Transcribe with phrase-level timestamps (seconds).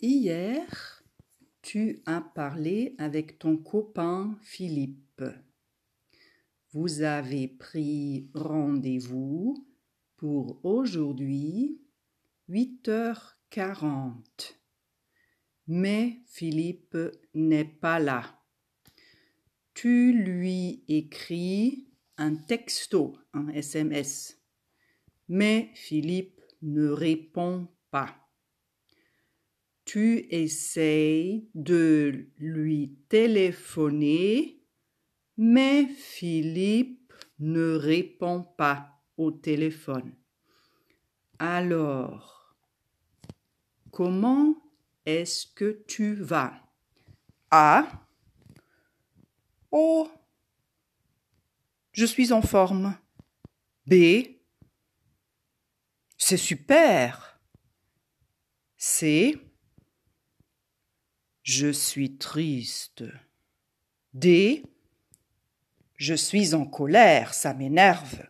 [0.00, 1.02] Hier,
[1.60, 5.24] tu as parlé avec ton copain Philippe.
[6.70, 9.66] Vous avez pris rendez-vous
[10.16, 11.80] pour aujourd'hui
[12.48, 14.54] 8h40.
[15.66, 16.96] Mais Philippe
[17.34, 18.40] n'est pas là.
[19.74, 21.88] Tu lui écris
[22.18, 24.40] un texto, un SMS.
[25.26, 28.27] Mais Philippe ne répond pas
[29.88, 34.62] tu essayes de lui téléphoner,
[35.38, 40.14] mais Philippe ne répond pas au téléphone.
[41.38, 42.54] Alors,
[43.90, 44.56] comment
[45.06, 46.52] est-ce que tu vas?
[47.50, 47.88] A.
[49.70, 50.10] Oh,
[51.92, 52.94] je suis en forme.
[53.86, 53.94] B.
[56.18, 57.40] C'est super.
[58.76, 59.47] C.
[61.50, 63.04] Je suis triste.
[64.12, 64.66] D.
[65.94, 68.28] Je suis en colère, ça m'énerve.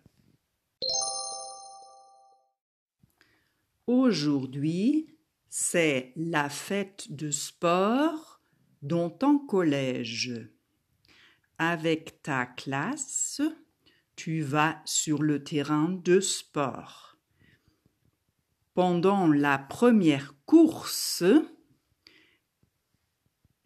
[3.89, 8.41] Aujourd'hui, c'est la fête de sport
[8.83, 10.49] dans ton collège.
[11.59, 13.43] Avec ta classe,
[14.15, 17.19] tu vas sur le terrain de sport.
[18.75, 21.25] Pendant la première course,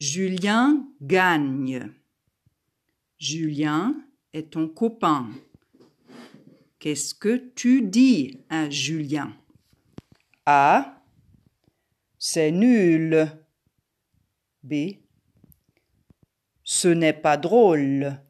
[0.02, 1.92] Julien gagne.
[3.20, 3.94] Julien
[4.32, 5.30] est ton copain.
[6.80, 9.32] Qu'est-ce que tu dis à Julien?
[10.44, 11.00] A.
[12.18, 13.28] C'est nul.
[14.64, 14.74] B.
[16.64, 18.20] Ce n'est pas drôle.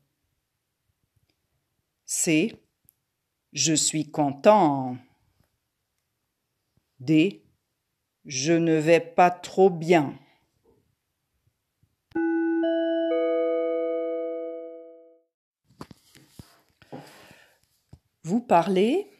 [2.04, 2.54] C.
[3.54, 4.98] Je suis content.
[7.00, 7.46] D.
[8.26, 10.18] Je ne vais pas trop bien.
[18.32, 19.10] Vous parlez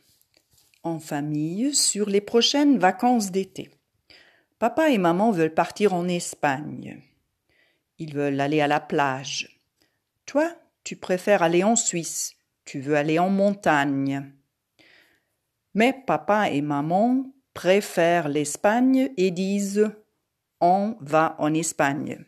[0.84, 3.70] en famille sur les prochaines vacances d'été.
[4.58, 6.98] Papa et maman veulent partir en Espagne.
[7.98, 9.60] Ils veulent aller à la plage.
[10.24, 10.50] Toi,
[10.82, 12.36] tu préfères aller en Suisse.
[12.64, 14.32] Tu veux aller en montagne.
[15.74, 19.90] Mais papa et maman préfèrent l'Espagne et disent
[20.58, 22.24] on va en Espagne.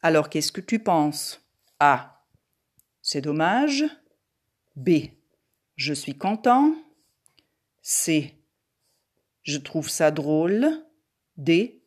[0.00, 1.46] Alors qu'est-ce que tu penses?
[1.78, 2.24] A.
[3.02, 3.84] C'est dommage.
[4.76, 5.19] B.
[5.80, 6.74] Je suis content.
[7.80, 8.34] C.
[9.40, 10.68] Je trouve ça drôle.
[11.38, 11.82] D.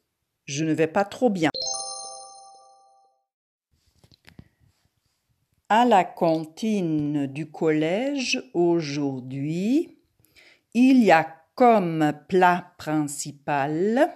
[0.46, 1.52] Je ne vais pas trop bien.
[5.70, 10.00] À la cantine du collège aujourd'hui,
[10.74, 14.10] il y a comme plat principal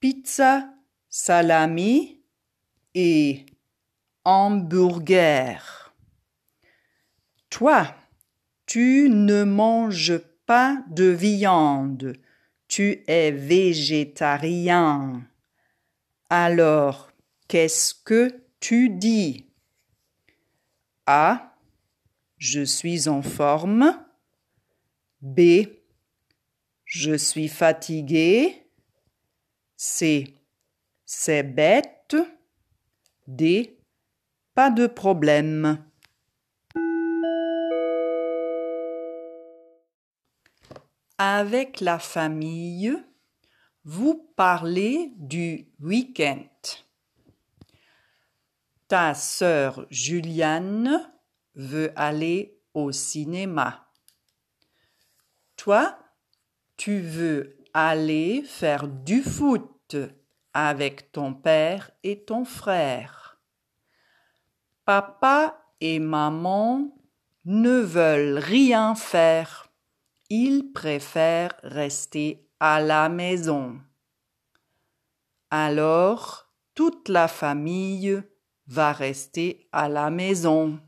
[0.00, 0.68] pizza,
[1.08, 2.20] salami
[2.96, 3.46] et
[4.24, 5.94] hamburger.
[7.48, 7.94] Toi,
[8.72, 12.14] tu ne manges pas de viande.
[12.68, 15.28] Tu es végétarien.
[16.30, 17.12] Alors,
[17.48, 19.44] qu'est-ce que tu dis?
[21.04, 21.54] A.
[22.38, 23.94] Je suis en forme.
[25.20, 25.66] B.
[26.86, 28.70] Je suis fatigué.
[29.76, 30.34] C.
[31.04, 32.16] C'est bête.
[33.26, 33.78] D.
[34.54, 35.84] Pas de problème.
[41.24, 42.92] Avec la famille,
[43.84, 46.48] vous parlez du week-end.
[48.88, 51.08] Ta sœur Juliane
[51.54, 53.86] veut aller au cinéma.
[55.54, 55.96] Toi,
[56.76, 59.94] tu veux aller faire du foot
[60.52, 63.38] avec ton père et ton frère.
[64.84, 66.92] Papa et maman
[67.44, 69.71] ne veulent rien faire
[70.34, 73.78] il préfère rester à la maison.
[75.50, 78.22] Alors, toute la famille
[78.66, 80.80] va rester à la maison.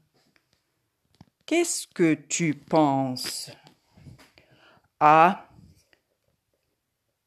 [1.44, 3.50] Qu'est-ce que tu penses?
[4.98, 5.46] A.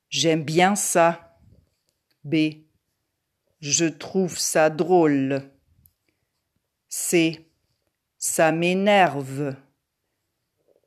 [0.10, 1.40] J'aime bien ça.
[2.24, 2.66] B.
[3.60, 5.52] Je trouve ça drôle.
[6.90, 7.48] C.
[8.18, 9.56] Ça m'énerve.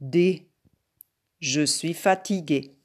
[0.00, 0.49] D.
[1.40, 2.76] Je suis fatigué.